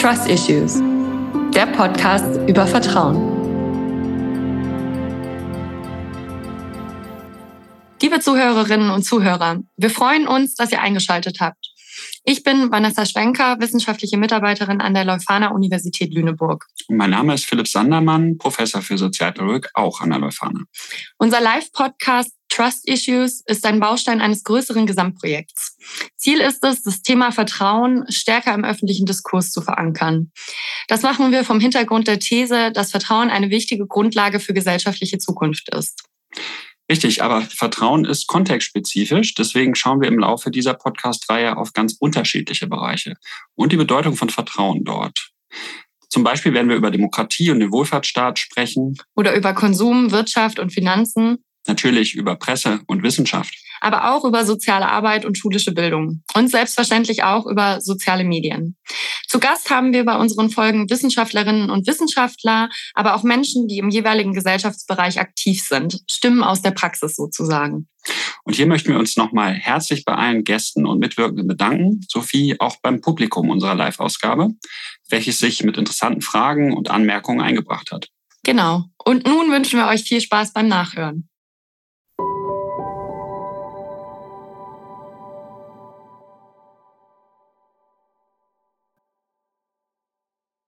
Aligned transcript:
Trust 0.00 0.28
Issues, 0.30 0.80
der 1.52 1.66
Podcast 1.66 2.40
über 2.48 2.66
Vertrauen. 2.66 3.18
Liebe 8.00 8.18
Zuhörerinnen 8.20 8.88
und 8.92 9.02
Zuhörer, 9.02 9.58
wir 9.76 9.90
freuen 9.90 10.26
uns, 10.26 10.54
dass 10.54 10.72
ihr 10.72 10.80
eingeschaltet 10.80 11.40
habt. 11.40 11.70
Ich 12.24 12.42
bin 12.44 12.72
Vanessa 12.72 13.04
Schwenker, 13.04 13.60
wissenschaftliche 13.60 14.16
Mitarbeiterin 14.16 14.80
an 14.80 14.94
der 14.94 15.04
Leuphana 15.04 15.48
Universität 15.48 16.14
Lüneburg. 16.14 16.64
Mein 16.88 17.10
Name 17.10 17.34
ist 17.34 17.44
Philipp 17.44 17.68
Sandermann, 17.68 18.38
Professor 18.38 18.80
für 18.80 18.96
Sozialpädagogik, 18.96 19.68
auch 19.74 20.00
an 20.00 20.08
der 20.08 20.18
Leuphana. 20.20 20.60
Unser 21.18 21.42
Live-Podcast 21.42 22.32
Trust 22.50 22.86
Issues 22.86 23.42
ist 23.46 23.64
ein 23.64 23.80
Baustein 23.80 24.20
eines 24.20 24.44
größeren 24.44 24.86
Gesamtprojekts. 24.86 25.78
Ziel 26.16 26.40
ist 26.40 26.62
es, 26.64 26.82
das 26.82 27.00
Thema 27.00 27.32
Vertrauen 27.32 28.04
stärker 28.10 28.52
im 28.52 28.64
öffentlichen 28.64 29.06
Diskurs 29.06 29.52
zu 29.52 29.62
verankern. 29.62 30.32
Das 30.88 31.02
machen 31.02 31.32
wir 31.32 31.44
vom 31.44 31.60
Hintergrund 31.60 32.08
der 32.08 32.18
These, 32.18 32.72
dass 32.72 32.90
Vertrauen 32.90 33.30
eine 33.30 33.50
wichtige 33.50 33.86
Grundlage 33.86 34.40
für 34.40 34.52
gesellschaftliche 34.52 35.18
Zukunft 35.18 35.72
ist. 35.74 36.02
Richtig, 36.90 37.22
aber 37.22 37.42
Vertrauen 37.42 38.04
ist 38.04 38.26
kontextspezifisch. 38.26 39.34
Deswegen 39.34 39.76
schauen 39.76 40.00
wir 40.00 40.08
im 40.08 40.18
Laufe 40.18 40.50
dieser 40.50 40.74
Podcast-Reihe 40.74 41.56
auf 41.56 41.72
ganz 41.72 41.96
unterschiedliche 42.00 42.66
Bereiche 42.66 43.14
und 43.54 43.70
die 43.70 43.76
Bedeutung 43.76 44.16
von 44.16 44.28
Vertrauen 44.28 44.84
dort. 44.84 45.30
Zum 46.08 46.24
Beispiel 46.24 46.52
werden 46.52 46.68
wir 46.68 46.74
über 46.74 46.90
Demokratie 46.90 47.52
und 47.52 47.60
den 47.60 47.70
Wohlfahrtsstaat 47.70 48.40
sprechen. 48.40 48.96
Oder 49.14 49.36
über 49.36 49.54
Konsum, 49.54 50.10
Wirtschaft 50.10 50.58
und 50.58 50.72
Finanzen. 50.72 51.38
Natürlich 51.66 52.14
über 52.14 52.36
Presse 52.36 52.80
und 52.86 53.02
Wissenschaft. 53.02 53.54
Aber 53.82 54.12
auch 54.12 54.24
über 54.24 54.44
soziale 54.44 54.88
Arbeit 54.88 55.24
und 55.24 55.38
schulische 55.38 55.72
Bildung. 55.72 56.22
Und 56.34 56.48
selbstverständlich 56.48 57.22
auch 57.22 57.46
über 57.46 57.80
soziale 57.80 58.24
Medien. 58.24 58.76
Zu 59.26 59.40
Gast 59.40 59.70
haben 59.70 59.92
wir 59.92 60.04
bei 60.04 60.16
unseren 60.16 60.50
Folgen 60.50 60.90
Wissenschaftlerinnen 60.90 61.70
und 61.70 61.86
Wissenschaftler, 61.86 62.68
aber 62.94 63.14
auch 63.14 63.22
Menschen, 63.22 63.68
die 63.68 63.78
im 63.78 63.88
jeweiligen 63.88 64.34
Gesellschaftsbereich 64.34 65.20
aktiv 65.20 65.62
sind. 65.62 66.00
Stimmen 66.10 66.42
aus 66.42 66.62
der 66.62 66.72
Praxis 66.72 67.16
sozusagen. 67.16 67.88
Und 68.44 68.56
hier 68.56 68.66
möchten 68.66 68.90
wir 68.90 68.98
uns 68.98 69.16
nochmal 69.16 69.54
herzlich 69.54 70.04
bei 70.04 70.14
allen 70.14 70.44
Gästen 70.44 70.86
und 70.86 70.98
Mitwirkenden 70.98 71.46
bedanken, 71.46 72.00
sowie 72.08 72.56
auch 72.58 72.76
beim 72.82 73.00
Publikum 73.00 73.50
unserer 73.50 73.74
Live-Ausgabe, 73.74 74.50
welches 75.08 75.38
sich 75.38 75.62
mit 75.62 75.76
interessanten 75.76 76.22
Fragen 76.22 76.72
und 76.72 76.90
Anmerkungen 76.90 77.40
eingebracht 77.40 77.92
hat. 77.92 78.08
Genau. 78.42 78.84
Und 79.04 79.26
nun 79.26 79.50
wünschen 79.50 79.78
wir 79.78 79.86
euch 79.86 80.02
viel 80.02 80.20
Spaß 80.20 80.52
beim 80.52 80.68
Nachhören. 80.68 81.29